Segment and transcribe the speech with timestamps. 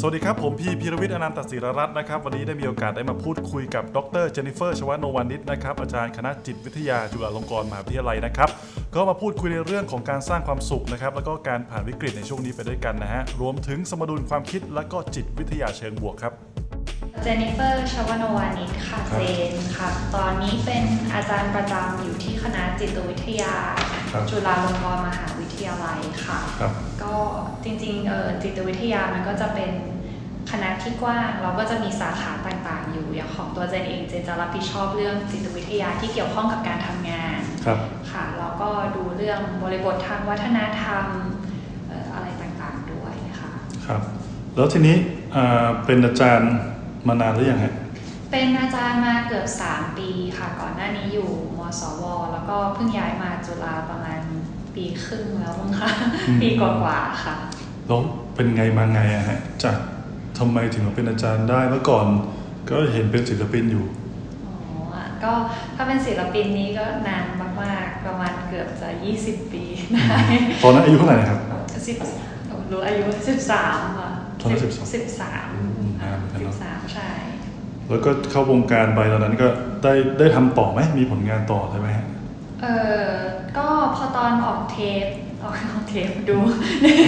[0.00, 8.50] สวัสดีครับ ผมพี่พีรวิทย์อนันตศิรรัตน์นะครับ วันนี้ได้มีโอกาสได้มาพูดคุยกับดรเจนิเฟอร์ชวานวานิชนะครับ อาจารย์คณะจิตวิทยาจุฬาลงกรณ์มหาวิทยาลัยนะครับ
[8.94, 16.32] ก็มาพูดคุยในเรื่องของการสร้างความสุขนะครับ แล้วก็การผ่านวิกฤตในช่วงนี้ไปด้วยกันนะฮะ รวมถึงสมดุลความคิดและก็จิตวิทยาเชิงบวกครับ
[17.22, 20.84] เจนนิเฟอร์ชวโนวานิชค่ะครับเจนค่ะตอนนี้เป็น
[21.14, 23.54] อาจารย์ประจำอยู่ที่คณะจิตวิทยา
[24.12, 27.14] ครับจุฬาลงกรณ์มหาวิทยาลัยค่ะครับก็
[27.64, 29.72] จริงๆเอ่อจิตวิทยามันก็จะเป็น
[30.50, 37.78] คณะที่กว้างเราก็จะมีสาขาต่างๆ อยู่อย่างของตัวเจนเองเจนจะรับผิดชอบเรื่องจิตวิทยาที่เกี่ยวข้องกับการทำงานครับ
[38.12, 41.04] ค่ะแล้วก็ดูเรื่องบริบททางวัฒนธรรม
[41.88, 43.50] เอ่ออะไรต่างๆด้วยค่ะ
[43.86, 44.02] ครับ
[44.56, 44.96] แล้วทีนี้
[45.34, 46.54] อ่าเป็นอาจารย์
[47.06, 47.74] มานานหรือยังฮะ
[48.30, 52.02] เป็นอาจารย์มาเกือบ 3 ปีค่ะ ก่อนหน้านี้อยู่มสว
[52.32, 54.20] แล้วก็เพิ่งย้ายมาจุฬาประมาณ
[54.74, 55.90] ปีครึ่งแล้วมั้งคะ
[56.28, 57.34] อืมปีกว่าๆค่ะ
[57.86, 58.00] แล้ว
[58.34, 59.76] เป็นไงมาไงอะฮะจาก
[60.38, 62.06] ทำไมถึงมาเป็นอาจารย์ได้เมื่อก่อน
[62.70, 63.86] ก็เห็นเป็นศิลปินอยู่
[64.46, 64.54] อ๋อ
[64.94, 65.32] อะก็
[65.76, 67.26] ถ้าเป็นศิลปินนี้ก็นาน
[67.62, 68.88] มากๆ ประมาณเกือบจะ
[69.20, 69.64] 20 ปี
[70.08, 70.20] ได้
[70.62, 71.40] ตอนนั้นอายุเท่าไหร่นะครับ
[71.86, 71.96] สิบ
[72.70, 73.04] รู้อายุ
[73.52, 75.47] 13ค่ะตอนนั้น12
[76.92, 77.10] ใช่
[77.90, 79.48] แล้วก็เข้าวงการไปตอนนั้นก็
[79.82, 82.06] ได้ได้ทำต่อไหมมีผลงานต่อใช่ไหมฮะ
[82.62, 82.66] เอ
[83.02, 83.06] อ
[83.56, 85.04] ก็พอตอนออกเทป
[85.42, 86.38] ออกออกเทปดู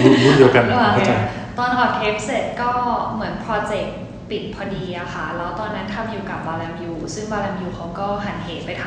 [0.05, 1.13] รุ่นรุ่นเดียวกันระหว่างเข้าใจ
[1.57, 2.71] ตอนออกเทปเสร็จก็
[3.13, 3.97] เหมือนโปรเจกต์
[4.29, 8.85] ปิดพอดีอะค่ะ แล้วตอนนั้นทำอยู่กับบาลามยูซึ่งบาลามยูเขาก็หันเหไปท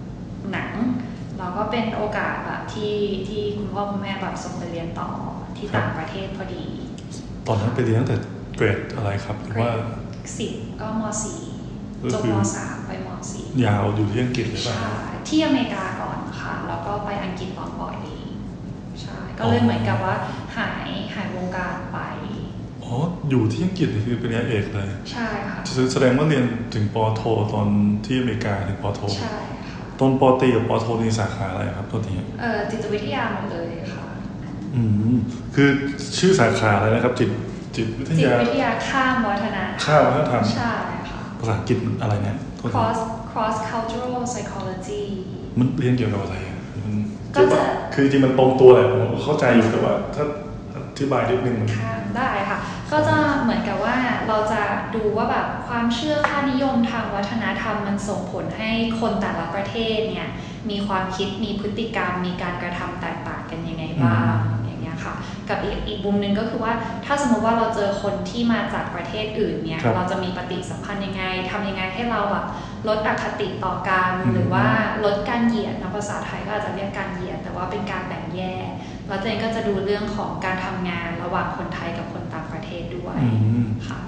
[0.00, 0.70] ำหนัง
[1.38, 2.96] เราก็เป็นโอกาสแบบที่
[3.28, 5.10] ที่คุณพ่อคุณแม่แบบส่งไปเรียนต่อ
[5.56, 6.64] ที่ต่างประเทศพอดี
[7.46, 8.18] ตอนนั้นไปเรียนตั้งแต่
[8.56, 9.70] เกรดอะไรครับหรือว่า
[10.38, 11.38] สิบก็มสี่
[12.02, 14.92] ก็จบคือมสามไปมสี่ยาวอยู่ที่อังกฤษหรือเปล่าใช่
[15.28, 17.96] ที่อเมริกาก่อนค่ะ แล้วก็ไปอังกฤษตอนปล่อย
[19.00, 20.14] ใช่ก็เลยเหมือนกับว่า
[20.56, 21.98] หายหายวงการไป
[22.82, 22.94] อ๋อ
[23.30, 25.58] อยู่ที่อังกฤษนี่คือเป็นเรียนเอกเลยใช่ค่ะ
[25.92, 27.22] แสดงว่าเรียนถึงปอโท
[27.54, 27.66] ตอน
[28.06, 29.36] ที่อเมริกาถึงปอโทใช่
[29.70, 34.04] ค่ะตอนปอตรีกับปอโทนี่สาขาอะไรครับตัวนี้เอ่อจิตวิทยาหมดเลยค่ะ
[34.74, 35.14] อืม
[35.54, 35.68] คือ
[36.18, 37.30] ชื่อสาขาอะไรนะครับจิต
[37.76, 40.74] จิตวิทจิตยาวิทยาข้ามวัฒนธรรมข้ามวัฒนธรรมใช่
[41.10, 42.98] ค่ะภาษาอังกฤษอะไรเนี่ยโทษที cross
[43.30, 45.04] cross cultural psychology
[45.58, 46.94] มันเรียนเกี่ยวกับอะไรอะมัน
[47.36, 47.60] ก็จะ
[47.94, 50.24] คือจริงๆมันตรงตัวแหละผมเข้าใจอยู่แต่ว่าถ้า
[50.74, 52.58] อธิบายนิดนึงมันข้ามได้ค่ะ
[52.92, 53.96] ก็จะเหมือนกับว่า
[54.28, 54.62] เราจะ
[54.94, 58.70] ดูว่าแบบความเชื่อค่านิยมทางวัฒนธรรมมันส่งผลให้
[59.00, 60.28] คนแต่ละประเทศเนี่ย
[60.70, 64.63] มีความคิดมีพฤติกรรมมีการกระทำแตกต่างกันยังไงบ้างอย่างเงี้ย
[65.04, 65.14] ค่ะ
[65.48, 66.72] กับอีกอีกมุมหนึ่งก็คือว่า
[67.04, 72.46] ถ้าสมมติว่าเราเจอคนที่มาจากประเทศอื่นเนี่ยครับเราจะมีปฏิสัมพันธ์ยังไงทำยังไงให้เราแบบ
[72.88, 74.66] ลดอคติต่อกันอืมหรือว่า
[75.04, 78.68] ลดการเหยียดนะภาษาไทยก็อาจจะเรียกการเหยียด แต่ว่าเป็นการแบ่งแยก
[79.08, 83.28] แล้วเจนก็จะดูเรื่องของการทำงานระหว่างคนไทยกับคนต่างประเทศด้วยอื
[83.64, 83.98] มค่ะ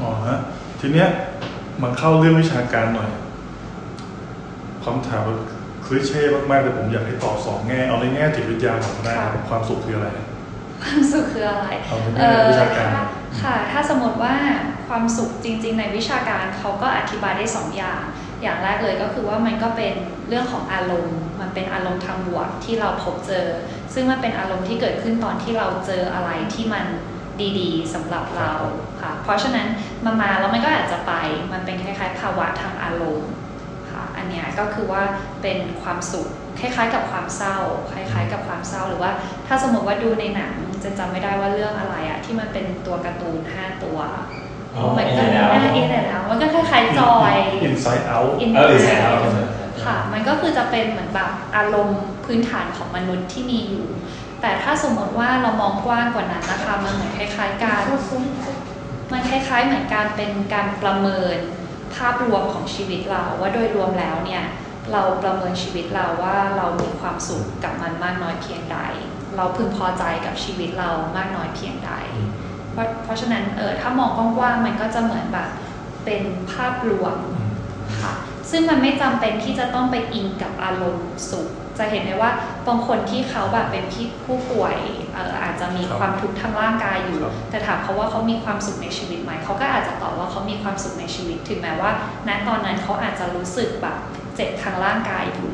[0.00, 0.38] อ๋อฮะ
[0.80, 1.08] ทีเนี้ย
[1.82, 3.10] มาเข้าเรื่องวิชาการหน่อย
[4.84, 5.24] คำถาม
[5.88, 10.08] คลิเช่มากๆแต่ผมอยากให้ตอบสองแง่เอาในแง่จิตวิทยาก่อนก็ได้ครับค่ะความสุขคืออะไร
[10.82, 13.02] ความสุขคืออะไรเอาเป็นเอ่อวิชาการถ้
[13.42, 14.34] ค่ะ ถ้าสมมติว่า
[14.88, 18.02] ความสุขจริง ๆ ในวิชาการเขาก็อธิบายได้สองอย่าง
[18.42, 19.94] อย่างแรกเลยก็คือว่ามันก็เป็น
[20.28, 23.46] เรื่องของอารมณ์ มันเป็นอารมณ์ทางบวกที่เราพบเจอ
[23.94, 26.84] ซึ่งมันเป็นอารมณ์ที่เกิดขึ้นตอนที่เราเจออะไรที่มัน
[27.58, 28.52] ดีๆสำหรับเรา
[29.00, 29.66] ค่ะ เพราะฉะนั้น
[30.04, 31.12] มันมาแล้วมันก็อาจจะไป
[31.52, 33.47] มันเป็นคล้ายๆ ภาวะทางอารมณ์ค่ะ
[34.18, 35.02] อันเนี้ยก็คือว่า
[35.42, 36.28] เป็นความสุข
[36.60, 37.58] คล้ายๆ กับความเศร้า
[37.92, 39.10] คล้าย ๆ กับความเศร้าหรือว่า
[39.46, 43.98] ถ้าสมมติว่าดูในหนังจะจำไม่ได้ว่าเรื่องอะไรอะที่มันเป็นตัวการ์ตูนห้าตัว
[44.76, 47.34] อ๋อมันก็ Inside Out อินเนแล้วมันก็คล้ายๆจอย
[47.68, 49.22] inside out อินเออ Inside Out
[49.84, 53.86] ค่ะ มันก็คือจะเป็นเหมือนแบบอารมณ์พื้นฐานของมนุษย์ที่มีอยู่
[54.42, 57.82] แต่ถ้าสมมติว่าเรามองกว้างกว่านั้นนะคะมันเหมือนคล้ายๆการ
[59.12, 61.38] มันคล้ายๆเหมือนการเป็นการประเมิน
[61.96, 64.44] ภาพรวมของชีวิตเราว่าโดยรวมแล้วเนี่ย
[64.92, 68.78] เราประเมินชีวิตเราว่าเรามีความสุขกับมันมากน้อยเพียงใด
[69.36, 71.92] เราพึงพอใจกับชีวิตเรามากน้อยเพียงใด
[72.72, 75.48] เพราะเพราะฉะนั้นเออถ้ามองกว้างๆมันก็จะเหมือนแบบ
[76.04, 77.16] เป็นภาพรวม
[78.00, 78.14] ค่ะ
[78.50, 82.30] ซึ่งมันไม่จำเป็นที่จะต้องไปอิงกับอารมณ์สุข จะเห็นได้ว่า
[82.68, 84.76] บางคนที่เขาแบบเป็นพี่ผู้ป่วย
[85.12, 91.90] เอ่ออาจจะมีครับความทุกข์ทางร่างกายอยู่ครับแต่ถามเขาว่าเขามีความสุขในชีวิตไหมเขาก็อาจจะตอบว่าเขามีความสุขในชีวิต ถึงแม้ว่า
[92.28, 93.96] ณตอนนั้นเขาอาจจะรู้สึกแบบ
[94.36, 95.52] เจ็บทางร่างกายอยู่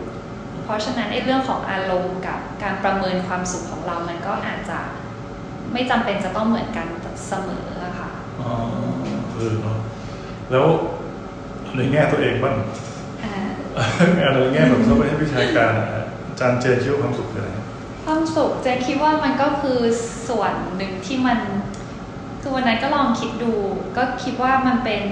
[0.65, 4.79] เพราะฉะนั้นไอ้เรื่องของอารมณ์กับการประเมินความสุขของเรา มันก็อาจจะ
[5.73, 6.87] ไม่จำเป็นจะต้องเหมือนกัน
[7.29, 8.11] เสมออะค่ะ
[8.41, 8.53] อ๋อ
[9.35, 9.79] เออเนาะ
[10.51, 10.67] แล้ว
[11.77, 12.57] ในแง่ตัวเองบ้าง
[13.25, 13.35] อ่า
[14.25, 16.03] อะไรแง่แบบเข้าไปให้วิชาการอะอา
[16.41, 17.51] จารย์เจนคิดว่าความสุขคืออะไร
[18.05, 19.79] ความสุขเจนคิดว่ามันก็คือ
[20.29, 21.39] ส่วนหนึ่งที่มัน
[22.41, 23.53] คือวันนั้นก็ลองคิดดู
[23.97, 25.03] ก็คิดว่ามันเป็น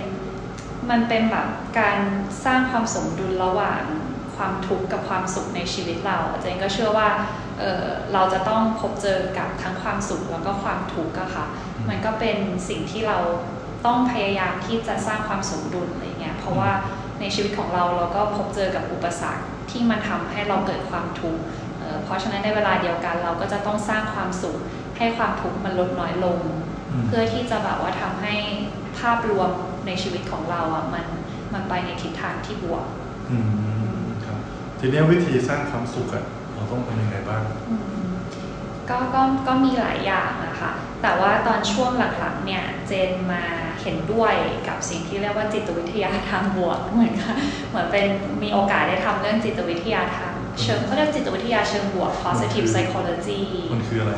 [0.90, 1.48] มันเป็นแบบ
[1.80, 1.98] การ
[2.44, 3.82] สร้างความสมดุลระหว่าง
[4.36, 7.08] ความทุกข์กับความสุขในชีวิตเราเจนก็เชื่อว่า
[7.58, 11.46] เเราจะต้องพบเจอกับทั้งความสุขแล้วก็ความทุกข์อะค่ะ
[11.88, 12.36] มันก็เป็น
[12.68, 13.18] สิ่งที่เรา
[13.86, 16.70] ต้องพยายามที่จะสร้างความสมดุลอะไรเงี้ยเพราะว่า
[17.20, 21.42] ในชีวิตของเราเราก็พบเจอกับอุปสรรค ที่มันทำให้เราเกิดความทุกข์
[22.04, 24.58] เพราะฉะนั้นในเวลาเดียวกันเราก็จะต้องสร้างความสุข
[24.98, 26.38] ให้ความทุกข์มันลดน้อยลง
[27.06, 28.34] เพื่อที่จะแบบว่าทำให้
[28.98, 29.50] ภาพรวม
[29.86, 31.06] ในชีวิตของเราอะมัน
[31.54, 32.84] มันไปในทิศทางที่บวก
[33.30, 34.38] อืมครับ
[34.78, 36.24] ทีนี้วิธีสร้างความสุขอะ
[36.54, 37.42] เราต้องทำยังไงบ้าง
[38.90, 40.70] ก็ก็ก็มีหลายอย่างนะคะ
[41.02, 43.44] แต่ว่าตอนช่วงหลังๆเนี่ยเจนมา
[43.82, 44.34] เห็นด้วย
[44.68, 47.36] กับสิ่งที่เรียกว่าจิตวิทยาทางบวกเหมือนกัน
[47.70, 48.06] เหมือนเป็น
[48.42, 53.40] มีโอกาสได้ทำเรื่องจิตวิทยาทางเชิงเขาเรียกจิตวิทยาเชิงบวก positive psychology
[53.72, 54.12] มันคืออะไร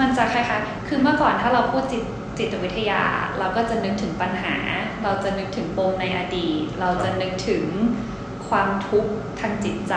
[0.00, 2.04] มันจะคล้ายๆ คือเมื่อก่อนถ้าเราพูดจิต
[2.38, 3.02] จิตวิทยา
[3.38, 4.54] เราก็จะนึกถึงปัญหา
[5.02, 7.64] เราจะนึกถึงปมในอดีต เราจะนึกถึง
[8.48, 9.94] ความทุกข์ทางจิตใจ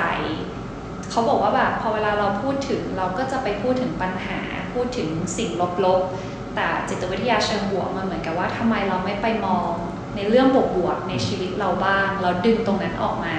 [1.12, 4.40] เขาบอกว่าแบบพอเวลาเราพูดถึงเราก็จะไปพูดถึงปัญหา
[4.74, 5.50] พูดถึงสิ่ง
[5.86, 9.72] ลบๆ แต่จิตวิทยาเชิงบวกมันเหมือนกับว่าทำไมเราไม่ไปมอง
[10.16, 13.38] ในเรื่องบวกๆในชีวิตเราบ้าง เราดึงตรงนั้นออกมา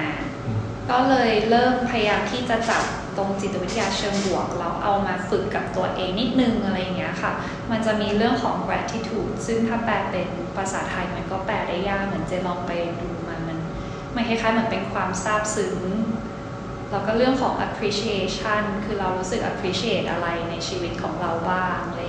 [0.89, 2.83] ก็เลยเริ่มพยายามที่จะจับ
[3.17, 7.31] ตรงจิตวิทยาเชิงบวกแล้วเอามาฝึกกับตัวเองนิดนึงอะไรอย่างเงี้ยค่ะ
[7.71, 12.71] มันจะมีเรื่องของ gratitude ซึ่งถ้าแปลเป็นภาษาไทยมันก็แปลได้ยากเหมือนจะลองไป
[13.01, 13.59] ดูมันมัน
[14.15, 15.79] มันคล้ายๆเหมือนเป็นความซาบซึ้ง
[16.91, 22.08] แล้วก็เรื่องของ appreciation คือเรารู้สึก appreciate อะไรในชีวิตของเราบ้างอะไรอย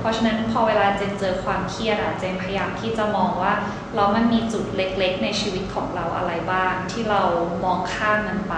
[0.00, 3.52] เพราะฉะนั้นพอเวลาเจนเจอความเครียดอะเจนพยายามที่จะมองว่า
[3.94, 7.22] เรามันมีจุดเล็กๆ ในชีวิตของเราอะไรบ้าง ที่เรา
[7.64, 8.56] มองข้ามมันไป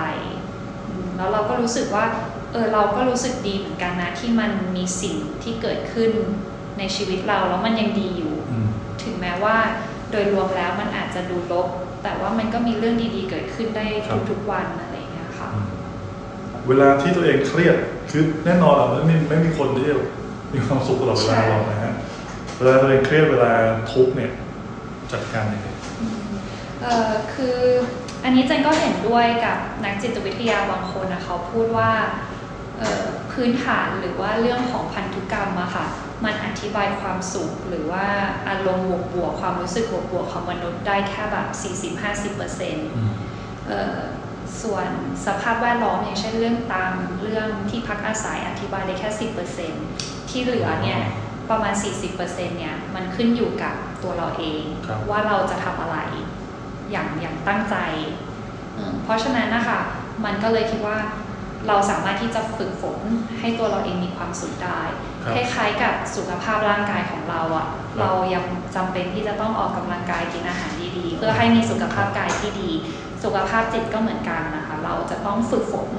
[1.17, 2.05] แล้วเราก็รู้สึกว่า
[2.52, 6.11] เออเราก็รู้สึกดีเหมือนกันนะที่มันมีสิ่งที่เกิดขึ้น
[6.78, 8.34] ในชีวิตเราแล้วมันยังดีอยู่
[9.02, 9.56] ถึงแม้ว่า
[10.11, 11.69] โดยรวมแล้วมันอาจจะดูลบ
[12.02, 13.84] แต่ว่ามันก็มีเรื่องดีๆ เกิดขึ้นได้
[14.31, 14.96] ทุกๆวันอะไร
[16.69, 17.76] เวลาที่ตัวเองเครียด
[18.11, 19.87] คือแน่นอนอะไม่ไม่มีคนที่
[20.52, 21.94] มีความสุขตลอดเวลาหรอกนะฮะ
[22.56, 23.52] เวลาตัวเองเครียดเวลา
[23.93, 24.32] ทุกเนี่ย
[25.12, 25.69] จัดการยังไง
[26.82, 27.58] เอ่อคือ
[28.25, 31.90] อันนี้เจนก็เห็นด้วยกับนักจิตวิทยาบางคนนะเขาพูดว่า
[33.32, 35.87] พื้นฐานหรือว่าเรื่องของพันธุกรรมอะค่ะ
[36.25, 38.06] มันอธิบายความสุขหรือว่า
[38.49, 41.49] อารมณ์บวกบวกความรู้สึกบวกบวกของมนุษย์ได้แค่แบบ
[41.92, 42.88] 40-50%เปอร์เซ็นต์
[44.62, 44.87] ส่วน
[45.26, 46.92] สภาพแวดล้อมอย่างเช่นเรื่องตาม
[47.22, 49.73] เรื่องที่ พักอาศัยอธิบายได้แค่สิบเปอร์เซ็น
[50.31, 51.00] ที่เหลือเนี่ย
[51.50, 51.75] ประมาณ
[52.17, 54.62] 40%เนี่ยมันขึ้นอยู่กับตัวเราเอง
[55.11, 55.99] ว่าเราจะทำอะไร
[56.91, 57.77] อย่างอย่างตั้งใจ
[59.05, 59.81] เพราะฉะนั้นนะคะ
[60.25, 60.99] มันก็เลยคิดว่า
[61.69, 62.99] เราสามารถที่จะฝึกฝน
[63.41, 64.81] ให้ตัวเราเองมีความสุขได้
[65.35, 67.67] คล้ายๆกับสุขภาพร่างกายของเราอะ
[68.00, 68.44] เรายัง
[68.77, 72.71] จำเป็นที่จะต้องออกกำลังกายกินอาหารดีๆ เพื่อให้มีสุขภาพกายที่ดี
[73.25, 75.91] สุขภาพจิตก็เหมือนกันนะคะ เราจะต้องฝึกฝน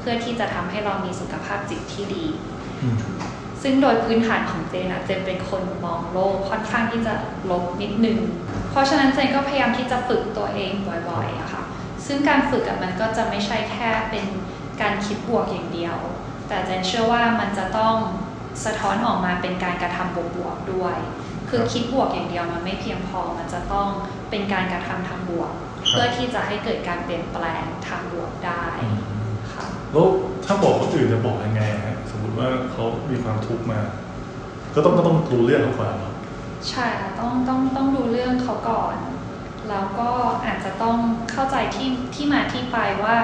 [0.00, 2.26] เพื่อที่จะทำให้เรามีสุขภาพจิตที่ดี
[3.62, 7.14] ซึ่งโดยพื้นฐานของเจนอะเจนเป็นคนมองโลกค่อนข้างที่จะ
[7.50, 8.18] ลบนิดนึง
[8.70, 10.72] เพราะฉะนั้นเจนก็พยายามที่จะฝึกตัวเอง
[11.08, 11.62] บ่อยๆอะค่ะ
[12.06, 14.26] ซึ่งการฝึกอะมันก็จะไม่ใช่แค่เป็น
[14.82, 15.96] การคิดบวกอย่างเดียว
[16.48, 17.96] แต่เจนเชื่อว่ามันจะต้อง
[18.64, 20.96] สะท้อนออกมาเป็นการกระทำบวกๆด้วย
[21.48, 23.88] คือคิดบวกอย่างเดียวมันไม่เพียงพอ มันจะต้อง
[24.30, 25.50] เป็นการกระทำทางบวก
[25.88, 29.19] เพื่อที่จะให้เกิดการเปลี่ยนแปลงทางบวกได้ค่ะ
[29.92, 30.06] แล้ว
[30.44, 33.80] ถ้าบอกคนอื่นจะบอกยังไงฮะสมมติว่าเขามีความทุกข์มา
[34.74, 36.14] ก็ต้องก็ต้องดูเรื่องเขาก่อนเนาะ
[36.70, 36.86] ใช่
[37.18, 38.96] ต้องต้องต้องดูเรื่องเขาก่อน
[39.68, 40.10] แล้วก็
[40.44, 40.96] อาจจะต้อง
[41.30, 43.16] เข้าใจที่ที่มาที่ไปว่า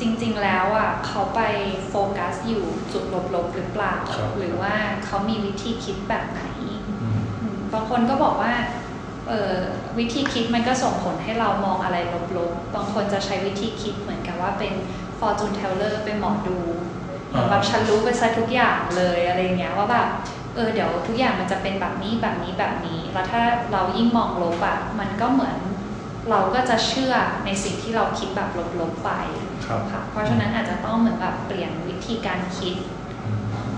[0.00, 1.40] จริง ๆ แล้วอะเขาไป
[1.88, 3.94] โฟกัสอยู่จุดลบๆหรือเปล่า
[4.38, 4.74] หรือว่า
[5.04, 6.42] เขามีวิธีคิดแบบไหน
[7.72, 8.52] บางคนก็บอกว่า
[9.98, 11.96] วิธีคิดมันก็ส่งผลให้เรามองอะไร
[12.36, 14.74] ลบๆ บางคนจะใช้วิธีคิดเหมือนกับว่าเป็น
[15.18, 16.58] fortune teller เป็นหมอดู
[17.50, 20.08] แบบฉันรู้ไปซะทุกอย่างเลยอะไรเงี้ยว่าแบบ
[20.54, 25.58] เออเดี๋ยวทุกอย่างมันจะเป็นแบบนี้แบบนี้แบบนี้ แล้วถ้าเรายิ่งมองลบอะมันก็เหมือน
[26.30, 27.14] เราก็จะเชื่อ
[27.44, 28.48] ในสิ่งที่เราคิดแบบ
[28.80, 29.10] ลบๆไป
[29.92, 32.74] ค่ะเพราะฉะนั้นอาจจะต้องเหมือนแบบเปลี่ยนวิธีการคิด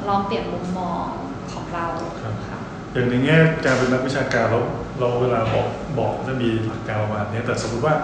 [0.09, 1.07] ลองเปลี่ยนมุมมอง
[1.53, 1.87] ของเรา
[2.21, 2.59] ค่ะ
[2.93, 4.61] อย่างในแง่การเป็นนักวิชาการเรา
[4.99, 7.95] เราเวลาบอกบอกจะมีหลักการประมาณนี้แต่สมมติว่า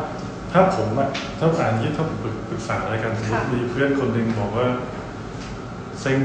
[0.52, 1.08] ถ้าผมอะ
[1.38, 2.18] ถ้าอ่านนี้ถ้าผม
[2.50, 4.68] ปรึกษาอะไรกันสมมติมีเพื่อนคนหนึ่งบอกว่า
[6.00, 6.18] เซ็ง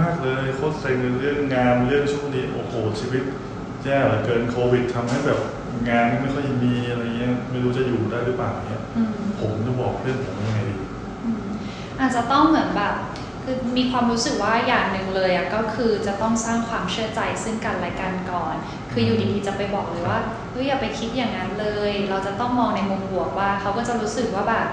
[0.00, 3.22] มากเลยโคตรเซ็งเรื่องงานเรื่องช่วงนี้โอ้โหชีวิต
[3.84, 5.40] แย่เหลือเกินโควิดทำให้แบบ
[5.90, 8.84] งานไม่ค่อยมีอะไรเงี้ยไม่รู้จะอยู่ได้หรือเปล่าเนี้ย
[9.40, 10.74] ผมจะบอกเพื่อนผมยังไงดี
[11.98, 12.94] อาจจะต้องเหมือนแบบ
[13.44, 18.54] คืคือมีความรู้สึกว่าอย่างหนึ่งเลยอะก็คือจะต้องสร้างความเชื่อใจซึ่งกันและกันก่อน
[18.92, 20.18] คืออยู่ดีๆจะไปบอกเลยว่า
[20.50, 24.66] เฮ้ยอย่าไปคิดอย่างนั้นเลย เราจะต้องมองในมุมบวกว่าเขาก็จะรู้สึกว่าแบบ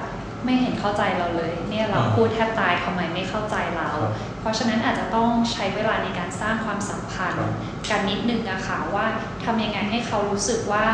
[0.45, 7.51] ไม่เห็นเข้าใจเราเลย เนี่ยเราอ่าพูดแทบตายทำไมไม่เข้าใจเราครับเพราะฉะนั้นอาจจะต้องใช้เวลาในการสร้างความสัมพันครัธ์บ
[7.89, 9.05] กันนิดนึงอะค่ะว่า
[9.43, 10.85] ทำยังไงให้เขารู้สึกว่า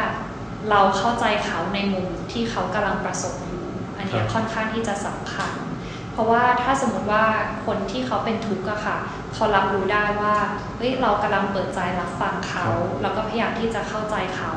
[0.70, 3.64] เราเข้าใจเขาในมุมที่เขากำลังประสบอยู่
[3.98, 5.52] อันเนี้ยค่อนข้างที่จะสำคัญ
[6.14, 7.26] เพราะว่าถ้าสมมติว่า
[7.66, 8.98] คนที่เขาเป็นทุกข์อะค่ะ
[9.34, 10.36] เขารับรู้ได้ว่า
[10.78, 14.54] เฮ้ยเรากำลังเปิดใจรับฟังเขาครับแล้วก็พยายามที่จะเข้าใจเขา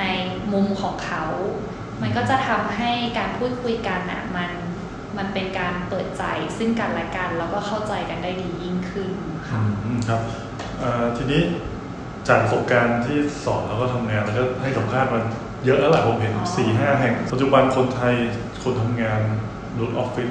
[0.00, 0.04] ใน
[0.52, 1.24] มุมของเขา
[2.02, 4.50] มันก็จะทำให้การพูดคุยกันอะมัน
[5.18, 6.24] มันเป็นการเปิดใจ
[6.58, 9.10] ซึ่งกันและกัน แล้วก็เข้าใจกันได้ดียิ่งขึ้น
[9.48, 10.20] ค่ะอืมครับ
[10.78, 11.42] เอ่อทีนี้
[12.28, 15.24] จากประสบการณ์ที่สอนแล้วก็ทำงานแล้วก็ให้สัมภาษณ์มัน
[15.64, 18.14] เยอะแล้วแหละผมเห็นอ๋อสี่ห้าแห่ง ปัจจุบันคนไทย
[18.62, 19.20] คนทำงาน
[19.80, 20.28] รถออฟฟิศ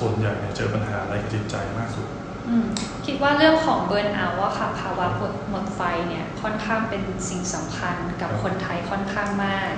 [0.00, 2.06] ส่วนใหญ่เนี่ยเจอปัญหาอะไรกับจิตใจมากสุด
[2.48, 2.66] อืม
[3.06, 9.72] คิดว่าเรื่องของเบิร์นเอาท์อะค่ะภาวะหมดหมดไฟเนี่ยค่อนข้างเป็นสิ่งสำคัญกับครับคนไทยค่อนข้างมาก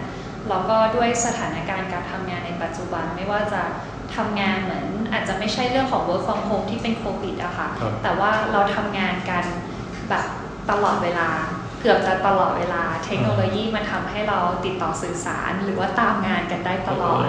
[0.48, 3.62] แล้วก็ด้วยสถานการณ์การทำงานในปัจจุบันไม่ว่าจะ
[4.16, 9.44] ทำงานเหมือน อาจจะไม่ใช่เรื่องของ work from home ที่เป็นโควิดอะค่ะครับแต่ว่าเราทำงานกัน
[10.08, 10.24] แบบ
[10.70, 11.28] ตลอดเวลา
[11.65, 17.26] เกือบจะตลอดเวลา เทคโนโลยีมันทำให้เราติดต่อสื่อสารหรือว่าตามงานกันได้ตลอด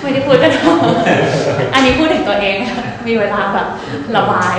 [0.00, 0.78] ไม่ได้พูดกันหรอก
[1.74, 2.56] อันนี้พูดถึงตัวเอง
[3.06, 3.68] มีเวลาแบบ
[4.16, 4.56] ระบาย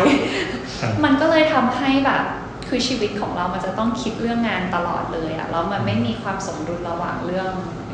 [0.79, 2.23] ครับมันก็เลยทำให้แบบ
[2.69, 7.49] คือชีวิตของเรามันจะต้องคิดเรื่องงานตลอดเลยอะแล้วมันไม่มีความสมดุลระหว่างเรื่อง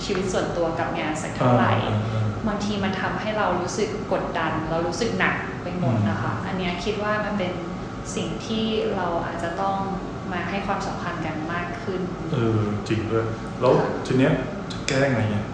[0.05, 7.51] ชีวิตส่วนตัวกับงานสักเท่าไหร่อ่าอ่าบางทีมันทำให้เรารู้สึกกดดัน เรารู้สึกหนักไปหมดนะคะ อันเนี้ยคิดว่ามันเป็น
[8.15, 9.77] สิ่งที่เราอาจจะต้อง
[10.31, 12.01] มาให้ความสำคัญกันมากขึ้น
[12.33, 13.25] เออจริงด้วย
[13.61, 13.73] แล้ว
[14.05, 14.33] ทีเนี้ย
[14.71, 15.45] จะแก้ไงเนี่ย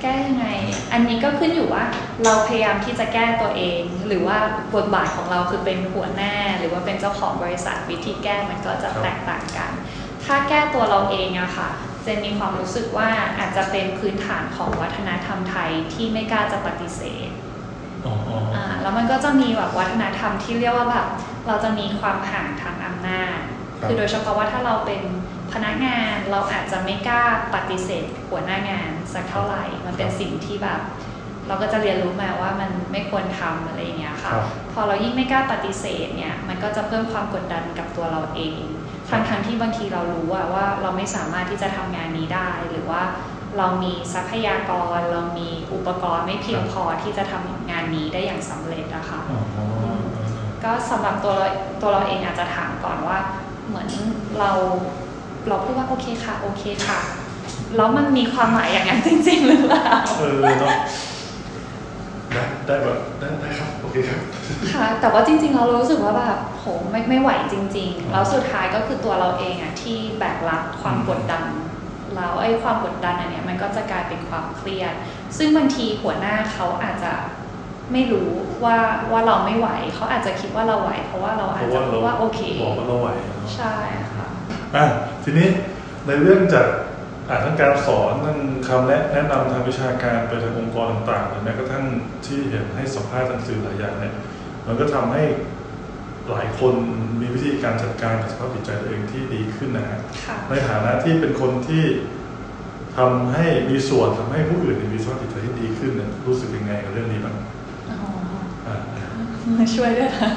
[0.00, 0.46] แก้ยังไง
[0.92, 1.84] อันนี้ก็ขึ้นอยู่ว่า
[2.24, 4.38] เราพยายามที่จะแก้ตัวเอง หรือว่า
[4.74, 9.70] บทบาทของเราคือเป็นหัวหน้า หรือว่าเป็นเจ้าของบริษัทวิธีแก้มันก็จะครับแตกต่างกัน
[10.24, 11.68] ถ้าแก้ตัวเราเองอะค่ะ
[12.02, 13.08] เจนมีความรู้สึกว่า
[13.38, 17.30] อาจจะเป็นพื้นฐานของวัฒนธรรมไทยที่ไม่กล้าจะปฏิเสธ
[18.04, 21.06] อ๋ออ๋ออ๋ออ่าแล้วมันก็จะมีแบบวัฒนธรรมที่เรียกว่าแบบ
[21.46, 23.38] เราจะมีความห่างทางอำนาจ
[23.80, 25.02] ครับคือโดยเฉพาะว่าถ้าเราเป็น
[25.52, 27.22] พนักงานเราอาจจะไม่กล้า
[27.54, 30.80] ปฏิเสธหัวหน้างานสักเท่าไหร่ มันเป็นสิ่งที่แบบ
[31.48, 38.60] เราก็จะเรียนรู้มาว่ามันไม่ควรทำอะไรอย่างเงี้ยค่ะครับพอเรายิ่งไม่กล้าปฏิเสธเนี่ย มันก็จะเพิ่มความกดดันกับตัวเราเอง
[39.10, 43.02] ทั้งทั้งๆที่บางทีเรารู้อะว่าเราไม่สามารถที่จะทำงานนี้ได้ หรือว่า
[43.58, 49.81] เรามีทรัพยากร เรามีอุปกรณ์ไม่เพียงพอที่จะทำงานนี้ได้อย่างสำเร็จอะค่ะอ๋ออ๋ออ๋อ
[50.64, 51.48] ก็สำหรับตัวเรา
[51.82, 53.18] ตัวเราเองอาจจะถามก่อนว่า
[53.68, 53.88] เหมือน
[54.38, 54.50] เรา
[55.48, 57.00] เราพูดว่าโอเคค่ะ โอเคค่ะ
[57.76, 59.86] แล้วมันมีความหมายอย่างนั้นจริง ๆ หรือเปล่า
[60.18, 60.78] เออเนาะ
[62.32, 64.20] ได้ได้แบบได้ได้ครับโอเคครับ
[64.72, 71.44] ค่ะ แต่ว่าจริง ๆ เรารู้สึกว่าแบบโหไม่ไม่ไหวจริง ๆ แล้วสุดท้ายก็คือตัวเราเองอะที่แบกรับความกดดัน
[72.14, 74.94] แล้วไอ้ความกดดันอันเนี้ยมันก็จะกลายเป็นความเครียด
[75.36, 77.12] ซึ่งบางทีหัวหน้าเขาอาจจะ
[77.92, 78.28] ไม่รู้
[78.64, 78.76] ว่า
[79.12, 83.74] ว่าเราไม่ไหว เขาอาจจะคิดว่าเราไหว เพราะว่าเราเพอาจราะจะว่าเราพูดว่าโอเคบอกว่าเราไหวเนาะใช่
[84.14, 84.26] ค่ะ
[84.76, 84.84] อะ
[85.24, 85.48] ทีนี้
[86.06, 86.66] ในเรื่องจาก
[87.28, 91.84] อ่าทั้งการสอนทั้งคำแนะแนะนำทางวิชาการไปทางองค์กรต่างๆหรือแม้กระทั่ง
[92.26, 94.14] ที่เห็นให้สัมภาษณ์ทางสื่อหลายอย่างเนี่ย
[94.66, 95.22] มันก็ทำให้
[96.30, 96.74] หลายคน
[97.20, 101.84] มีวิธีการจัดการกับสภาพจิตใจตัวเองที่ดีขึ้นนะฮะค่ะในฐานะที่เป็นคนที่
[102.96, 107.61] ทำให้มีส่วนทำให้ผู้อื่นมีสภาพจิตใจที่ดีขึ้นเนี่ยรู้สึกยังไงกับเรื่องนี้บ้างอ๋ออ่ามา
[109.74, 110.32] ช่วยด้วยนะ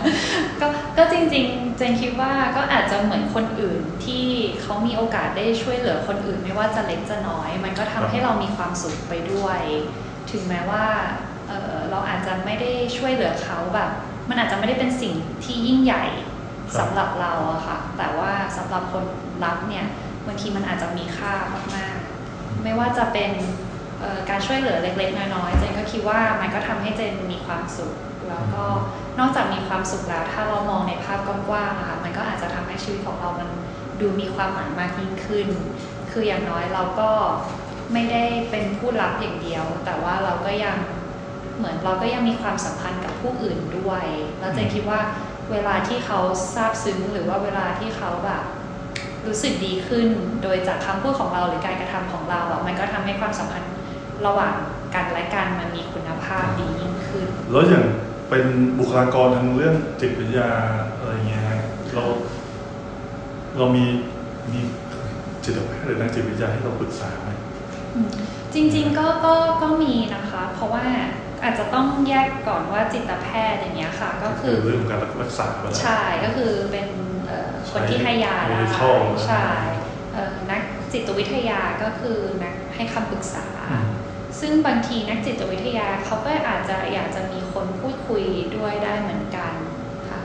[0.62, 4.26] ก็ก็จริงๆเจนคิดว่าก็อาจจะเหมือนคนอื่นที่
[4.62, 9.62] เขามีโอกาสได้ช่วยเหลือคนอื่น ไม่ว่าจะเล็กจะน้อย มันก็ทำให้เรามีความสุขไปด้วย
[10.32, 10.86] ถึงแม้ว่า
[11.48, 13.90] เเราอาจจะไม่ได้ช่วยเหลือเขาแบบ
[14.30, 16.06] มันอาจจะไม่ได้เป็นสิ่งที่ยิ่งใหญ่
[16.80, 19.04] สำหรับเราอะค่ะ แต่ว่าสำหรับคน
[19.44, 19.86] รับเนี่ย
[20.28, 21.34] บางทีมันอาจจะมีค่า
[21.76, 23.32] มากๆ ไม่ว่าจะเป็น
[24.30, 27.94] การช่วยเหลือเล็ก ๆ น้อยๆ เจนก็คิดว่ามันก็ทำให้เจนมีความสุข
[28.29, 28.63] แล้วก็
[29.20, 33.50] นอกจากมีความสุขแล้ว ถ้าเรามองในภาพกว้างๆอะค่ะมันก็อาจจะทำให้ชีวิตของเรามัน
[34.01, 35.48] ดูมีความหมายมากยิ่งขึ้น
[36.12, 37.10] คืออย่างน้อยเราก็
[37.94, 40.77] ไม่ได้เป็นผู้รับอย่างเดียว แต่ว่าเราก็ยัง
[41.58, 44.05] เหมือนเราก็ยังมีความสัมพันธ์กับผู้อื่นด้วย
[44.39, 45.00] แล้วเจนคิดว่า
[45.51, 46.20] เวลาที่เขา
[46.53, 48.44] ซาบซึ้งหรือว่าเวลาที่เขาแบบ
[49.27, 50.08] รู้สึกดีขึ้น
[50.44, 53.74] โดยจากคำพูดของเราหรือการกระทำของเราอะมันก็ทำให้ความสัมพันธ์
[54.25, 54.53] ระหว่าง
[54.96, 57.84] กันและกันมันมีคุณภาพดียิ่งขึ้น แล้วอย่าง
[58.29, 58.46] เป็น
[58.79, 60.50] บุคลากรทางเรื่องจิตวิทยา
[60.98, 61.62] อะไรเงี้ยฮะ
[61.94, 62.03] เรา
[63.58, 63.86] เรามี
[64.53, 64.62] มี
[65.44, 67.29] จิตแพทย์หรือนักจิตวิทยาให้เราปรึกษาไหม
[67.96, 68.10] อืม
[68.53, 70.86] จริง ๆ ก็ก็ก็มีนะคะ เพราะว่า
[71.44, 76.88] อาจจะต้องแยกก่อนว่าจิตแพทย์อย่างเงี้ยค่ะ ก็คือเรื่องของการรักษาไปแล้วใช่ก็คือเป็น
[77.27, 79.46] เอ่อคนที่ให้ยาได้ medical ใช่
[80.13, 80.62] เอ่อนัก
[80.94, 83.88] จิตวิทยาก็คือนักให้คำปรึกษาอืม
[84.48, 88.24] ซึ่งบางทีนักจิตวิทยาเขาก็อาจจะอยากจะมีคนพูดคุย
[88.56, 89.54] ด้วยได้เหมือนกัน
[90.10, 90.20] ค่ะ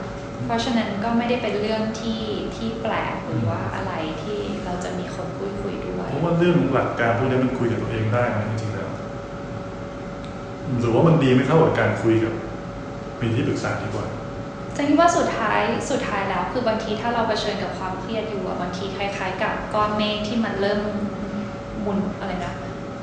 [0.45, 2.21] เพราะฉะนั้นก็ไม่ได้เป็นเรื่องที่
[2.55, 8.89] ที่แปลกหรือว่าอะไรที่เราจะมีคนพูดคุยด้วยเพราะว่าเรื่องหลักการพวกนี้มันคุยกับตัวเองได้นะจริงๆแล้ว
[10.79, 12.33] หรือว่ามันดีไม่เท่ากับการคุยกับ
[13.21, 14.05] มีที่ปรึกษาดีกว่า
[14.75, 15.59] ฉันคิดว่าสุดท้าย
[15.91, 20.81] สุดท้ายแล้วคือบางทีถ้าเราเผชิญกับความเครียดอยู่อะบางทีคล้ายๆ กับก้อนเมฆที่มันเริ่ม
[21.81, 22.40] หมุนอะไรนะ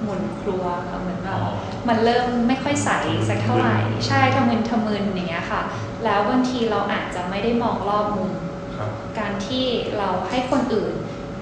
[0.02, 1.52] หมุนครัวค่ะเหมือนแบบอ๋อ
[1.88, 2.90] มันเริ่มไม่ค่อยใส
[3.28, 5.62] สักเท่าไหร่ทะมึนใช่ทะมึนทะมึนอย่างเงี้ยค่ะ
[6.04, 8.32] แล้วบางทีเราอาจจะไม่ได้มองรอบมุม
[8.76, 9.64] ครับการที่
[9.98, 10.92] เราให้คนอื่น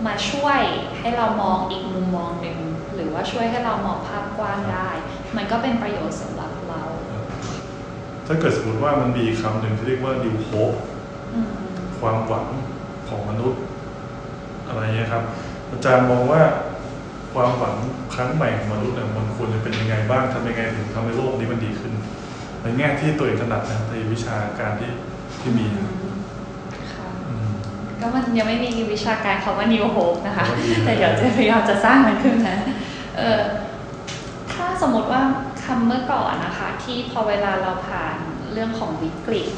[0.07, 0.61] มาช่วย
[0.99, 2.59] ให้เรามองอีกมุมมองหนึ่ง
[2.95, 4.91] หรือว่าช่วยให้เรามองภาพกว้างได้
[5.37, 6.83] มันก็เป็นประโยชน์สำหรับเรา
[8.27, 10.79] ถ้าเกิดสมมติว่ามันมีคำหนึ่งที่เรียกว่า new hope
[11.35, 11.53] อืม
[11.99, 12.47] ความหวัง
[13.09, 13.63] ของมนุษย์
[14.67, 15.25] อะไรเงี้ยครับ
[15.71, 16.43] อาจารย์มองว่า
[17.37, 17.77] ความหวัง
[18.15, 21.93] ครั้งใหม่ของมนุษย์เนี่ยมันควรจะเป็นยังไงบ้างทำยังไงถึงทำให้โลกนี้มันดีขึ้น
[22.63, 24.91] ในแง่ที่ตัวเองถนัดนะในวิชาการที่
[25.41, 25.67] ที่มี
[26.95, 27.49] ค่ะอืม
[28.01, 32.59] ก็มันยังไม่มีวิชาการคำว่า New Hope นะคะแต่ว่าดีนะแต่เดี๋ยวจะพยายามจะสร้างมันขึ้นนะ
[33.17, 33.41] เออ
[34.53, 35.23] ถ้าสมมติว่า
[35.65, 38.17] คำเมื่อก่อนนะคะ ที่พอเวลาเราผ่าน
[38.53, 39.49] เรื่องของวิกฤต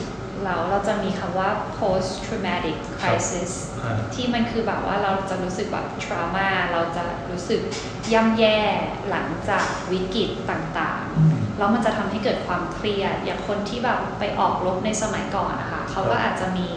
[0.45, 3.51] แล้วเราจะมีคำว่า post traumatic crisis
[3.83, 7.61] อ่าที่มันคือแบบว่าเราจะรู้สึกแบบ trauma เราจะรู้สึก
[8.13, 8.61] ย่ำแย่
[9.11, 16.69] หลังจากวิกฤตต่างๆ แล้วมันจะทำให้เกิดความเครียด อย่างคนที่แบบไปออกรบในสมัยก่อนนะคะเขาก็อาจจะมี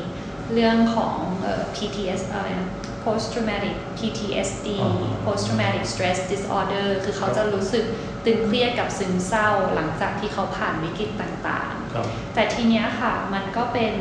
[0.53, 2.69] เรื่องของเอ่อ PTS อะไรนะ
[3.03, 4.91] post traumatic PTSD อ๋อ
[5.25, 7.85] post traumatic stress disorder คือเขาจะรู้สึก
[8.25, 11.80] ตึงเครียดกับซึมเศร้าหลังจากที่เขาผ่านวิกฤตต่างๆครับ
[12.33, 13.93] แต่ทีเนี้ยค่ะมันก็เป็น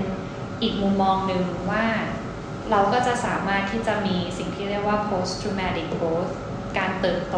[0.62, 1.84] อีกมุมมองหนึ่งว่า
[2.70, 6.32] เราก็จะสามารถที่จะมีสิ่งที่เรียกว่า post traumatic growth
[6.78, 7.36] การเติบโต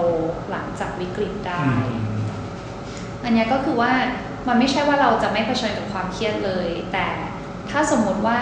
[0.51, 2.23] หลังจากวิกฤตได้อืม
[3.25, 3.93] อันเนี้ยก็คือว่า
[4.49, 7.07] มันไม่ใช่ว่าเราจะไม่เผชิญกับความเครียดเลย แต่
[7.71, 8.41] ถ้าสมมุติว่า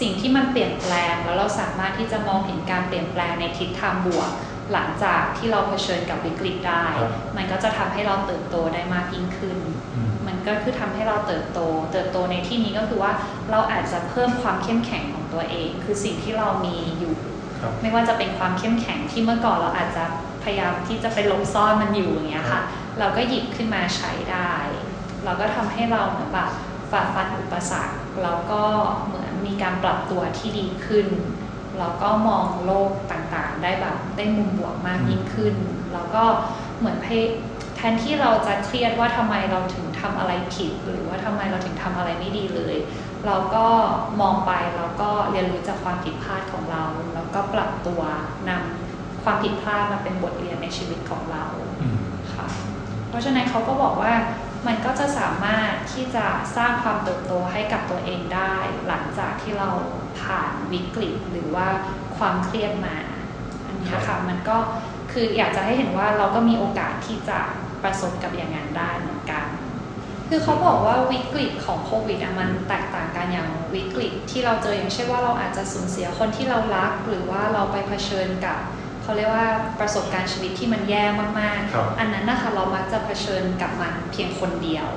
[0.00, 4.30] สิ่งที่มันเปลี่ยนแปลงแล้วเราสามารถที่จะมองเห็นการเปลี่ยนแปลงในทิศทางบวก
[4.72, 9.71] หลังจากที่เราเผชิญกับวิกฤตได้ครับมันก็จะทำให้เราเติบโตได้มากยิ่งขึ้นอืมมัน
[10.48, 11.60] ก็คือทำให้เราเติบโต
[11.92, 13.12] เติบโตในที่นี้ก็คือว่า
[13.50, 17.14] เราอาจจะเพิ่มความเข้มแข็งของตัวเอง คือสิ่งที่เรามีอยู่
[17.60, 20.04] ครับไม่ว่าจะเป็นความเข้มแข็งที่เมื่อก่อนเราอาจจะ
[20.42, 22.60] พยายามที่จะไปหลบซ่อนมันอยู่อย่างเงี้ยค่ะ
[22.98, 24.52] เราก็หยิบขึ้นมาใช้ได้
[25.24, 26.50] เราก็ทำให้เราเหมือนแบบ
[26.90, 28.62] ฝ่าฟันอุปสรรคแล้วก็
[29.06, 31.06] เหมือนมีการปรับตัวที่ดีขึ้น
[31.78, 35.54] เราก็มองโลกต่างๆ ได้แบบได้มุมบวกมากยิ่งขึ้น
[35.92, 36.24] แล้วก็
[36.78, 37.22] เหมือนพย
[37.76, 42.76] แทนที่เราจะเครียดว่าทำไมเราถึง ทำอะไรผิดหรือว่าทำไมเราถึงทำอะไรไม่ดีเลย
[43.26, 43.66] เราก็
[44.20, 46.84] มองไปแล้วก็เรียนรู้จากความผิดพลาดของเรา
[47.14, 48.02] แล้วก็ปรับตัว
[48.48, 51.44] นำความผิดพลาดมาเป็นบทเรียนในชีวิตของเรา
[52.34, 52.46] ค่ะ
[53.08, 54.12] เพราะฉะนั้นเขาก็บอกว่า
[54.66, 58.54] มันก็จะสามารถที่จะสร้างความเติบโตให้กับตัวเองได้
[58.88, 59.68] หลังจากที่เรา
[60.20, 61.66] ผ่านวิกฤตหรือว่า
[62.18, 62.96] ความเครียดมา
[63.66, 64.56] อันนี้ค่ะมันก็
[65.12, 67.38] คืออยากจะให้เห็นว่าเราก็มีโอกาสที่จะ
[67.82, 69.41] ประสบกับอย่างนั้นได้เหมือนกัน
[70.34, 78.58] คือเขาบอกว่าวิกฤตของโควิดอะมันแตกต่างกันอย่างวิกฤตที่เราเจออย่างเช่นว่าเราอาจจะสูญเสียคนที่เรารัก หรือว่าเราไปเผชิญกับ
[79.02, 79.48] เขาเรียกว่า
[79.80, 81.04] ประสบการณ์ชีวิตที่มันแย่
[81.40, 84.88] มากครับๆอันนั้นนะคะเรามักจะเผชิญกับมันเพียงคนเดียว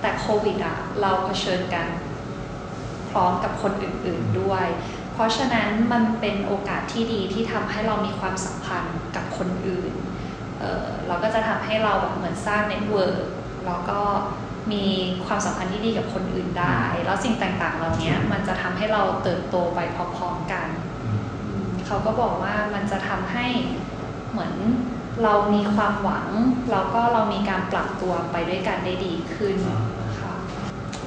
[0.00, 1.86] แต่โควิดอะเราเผชิญกัน
[3.10, 4.66] พร้อมกับคนอื่น ๆด้วย
[5.14, 9.92] เพราะฉะนั้นมันเป็นโอกาสที่ดีที่ทำให้เรามีความสัมพันธ์กับคนอื่น
[10.58, 13.26] เอ่อเราก็จะทำให้เราแบบเหมือนสร้าง network
[13.66, 14.00] แล้วก็
[14.72, 14.84] มี
[15.26, 19.80] ความสัมพันธ์ที่ดีกับคนอื่นได้ แล้วสิ่งต่างๆ เหล่านี้มันจะทำให้เราเติบโตไป
[20.16, 20.68] พร้อมๆกัน
[21.04, 23.46] อืมอืมเขาก็บอกว่ามันจะทำให้
[24.32, 24.54] เหมือน
[25.22, 26.28] เรามีความหวัง
[26.70, 29.56] แล้วก็เรามีการปรับตัวไปด้วยกันได้ดีขึ้น
[30.20, 30.32] ค่ะ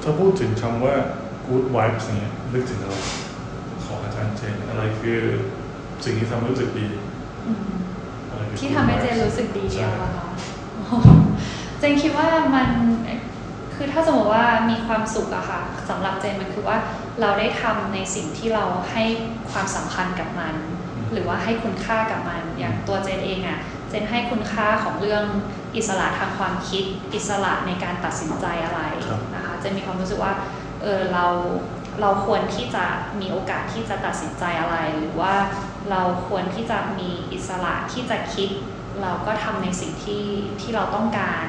[0.02, 0.94] ถ้าพูดถึงคำว่า
[1.48, 2.96] good vibes อย่างเงี้ยนึกถึงอะไร
[3.84, 5.18] ของอาจารย์เจนอะไรคือ
[6.04, 6.86] สิ่งที่ทำให้รู้สึกดี
[7.46, 7.58] อืม
[8.30, 10.26] อะไรคือที่ good ทำให้เจน vibes รู้สึกดีใช่เชียวอะค่ะ
[11.78, 12.68] เจนคิดว่ามัน
[13.76, 16.76] คือถ้าสมมติว่ามีความสุขอะค่ะสำหรับเจนมันคือว่า
[17.20, 19.04] เราได้ทำในสิ่งที่เราให้
[19.50, 20.54] ความสำคัญกับมัน
[21.12, 23.58] หรือว่าให้คุณค่ากับมัน อย่างตัวเจนเองอะ
[23.88, 25.24] เจนให้คุณค่าของเรื่อง
[25.76, 26.84] อิสระทางความคิด
[27.14, 30.32] อิสระในการตัดสินใจอะไรครับนะคะเจนมีความรู้สึกว่า
[30.82, 31.26] เออเรา
[32.00, 32.84] เราควรที่จะ
[33.20, 35.34] มีโอกาสที่จะตัดสินใจอะไร หรือว่า
[35.90, 38.50] เราควรที่จะมีอิสระที่จะคิด
[39.02, 40.26] เราก็ทำในสิ่งที่
[40.60, 41.44] ที่เราต้องการ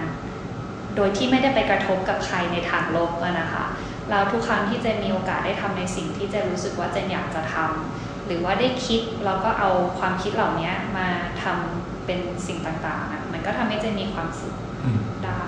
[0.95, 3.65] โดยที่ไม่ได้ไปกระทบกับใครในทางลบอะนะคะ
[4.09, 11.07] แล้วทุกครั้งที่เจนมีโอกาสได้ทำในสิ่งที่เจนรู้สึกว่าเจนอยากจะทำหรือว่าได้คิดแล้วก็เอาความคิดเหล่านี้มา
[11.43, 15.41] ทำเป็นสิ่งต่างๆอะมันก็ทำให้เจนมีความสุขอืมได้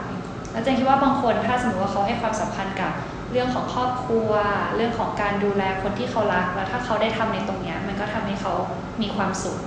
[0.52, 2.92] แล้วเจนคิดว่าบางคนถ้าสมมติว่าเขาให้ความสำคัญกับ
[3.32, 4.32] เรื่องของครอบครัว
[4.76, 8.54] เรื่องของการดูแลคนที่เขารัก แล้วถ้าเขาได้ทำในตรงเนี้ยมันก็ทำให้เขา
[9.02, 9.58] มีความสุข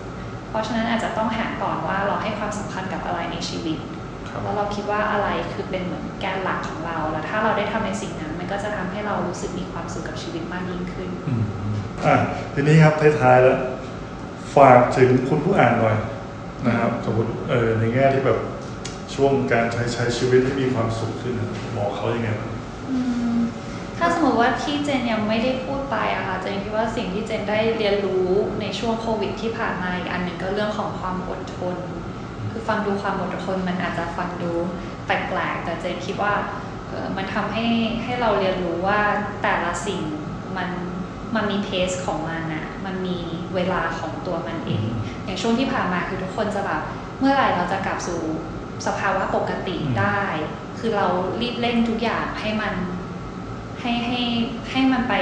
[0.50, 3.99] เพราะฉะนั้นอาจจะต้องหาก่อนว่าเราให้ความสำคัญกับอะไรในชีวิตครับ
[4.42, 11.42] แล้วเราคิดว่าอะไรคือเป็นเหมือนแกนหลักของเรา แล้วถ้าเราได้ทำในสิ่งนั้น มันก็จะทำให้เรารู้สึกมีความสุขกับชีวิตมากยิ่งขึ้นอืม
[12.04, 12.16] อะ
[12.54, 13.58] ทีนี้ครับท้ายๆแล้ว
[14.56, 15.96] ฝากถึงคุณผู้อ่านหน่อย
[16.66, 18.38] นะครับสมมติเออในแง่ที่แบบ
[19.14, 22.50] ช่วงการใช้ใช้ชีวิตให้มีความสุขขึ้นนะบอกเขายังไงบ้าง
[22.90, 22.98] อื
[23.36, 23.38] ม
[23.98, 28.28] ถ้าสมมติว่าที่เจนยังไม่ได้พูดไปอะค่ะเจนคิดว่าสิ่งที่เจนได้เรียนรู้
[28.60, 31.76] ในช่วงโควิดที่ผ่านมาอีกอันหนึ่งก็เรื่องของความอดทน
[32.50, 34.52] คือฟังดูความอดทนมันอาจจะฟังดู
[35.06, 36.34] แปลกๆแต่เจนคิดว่า
[36.88, 37.66] เอ่อมันทำให้
[38.04, 39.00] ให้เราเรียนรู้ว่า
[39.42, 40.02] แต่ละสิ่ง
[40.56, 40.68] มัน
[41.34, 43.18] มันมีเพสของมันอะมันมี
[43.54, 44.84] เวลาของตัวมันเอง
[45.24, 46.80] อย่างช่วงที่ผ่านมาคือทุกคนจะแบบ
[47.18, 48.20] เมื่อไหร่เราจะกลับสู่
[48.86, 50.20] สภาวะปกติได้
[50.78, 51.06] คือเรา
[51.40, 52.74] รีบเร่งทุกอย่างให้มัน
[53.80, 54.20] ให้ให้
[54.70, 55.14] ให้มันไป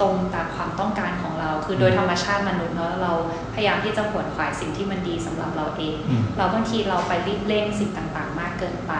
[0.00, 1.29] ตรงตามความต้องการของเรา
[1.66, 3.12] คือโดยธรรมชาติมนุษย์เนาะเรา
[3.54, 8.92] พยายามที่จะขวนขวายสิ่งที่มันดีสำหรับเราเองอืมเราบางทีเราไปรีบเร่งสิ่งต่างๆ มากเกินไป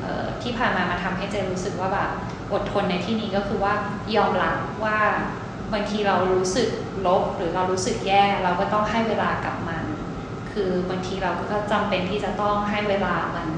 [0.00, 2.10] เอ่อที่ผ่านมามาทำให้เจนรู้สึกว่าแบบ
[2.52, 3.74] อดทนในที่นี้ก็คือว่า
[4.16, 4.98] ยอมรับว่า
[5.72, 6.68] บางทีเรารู้สึก
[7.06, 9.84] ลบหรือเรารู้สึกแย่เราก็ต้องให้เวลากับมัน
[10.52, 13.48] คือบางทีเราก็จำเป็นที่จะต้องให้เวลามัน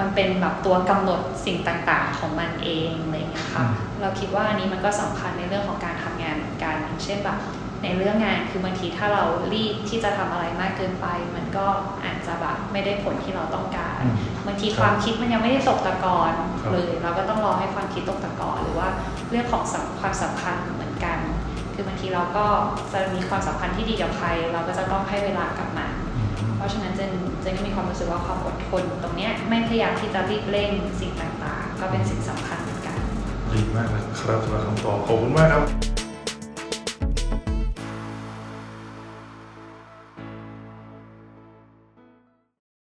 [0.00, 7.38] มันเป็นแบบตัวกำหนดสิ่งต่างๆของมันเองอะไรอย่างเงี้ยค่ะอืมเราคิดว่าอันนี้มันก็สำคัญในเรื่องของการทำงานเหมือนกันอย่างเช่นแบบ
[7.84, 11.06] ในเรื่องงานคือบางทีถ้าเรารีบที่จะทำอะไรมากเกินไป
[11.36, 11.66] มันก็
[12.04, 14.14] อาจจะแบบไม่ได้ผลที่เราต้องการอืม
[14.46, 16.32] บางทีความคิดมันยังไม่ได้ตกตะกอน
[16.62, 18.88] ครับเลยเราก็ต้องรอให้ความคิดตกตะกอนหรือว่า
[19.30, 21.18] เรื่องของสัมความสัมพันธ์เหมือนกัน
[21.74, 22.46] คือบางทีเราก็
[22.92, 27.10] จะมีความสัมพันธ์ที่ดีกับใคร เราก็จะต้องให้เวลากับมันเพราะฉะนั้นเจน
[27.42, 32.96] เจนก็มีความรู้สึกว่าความอดทนตรงเนี้ยไม่พยายามที่จะรีบเร่งสิ่งต่างๆ ก็เป็นสิ่งสำคัญเหมือนกัน
[33.52, 35.87] ดีมากเลยครับสำหรับคำตอบขอบคุณมากครับ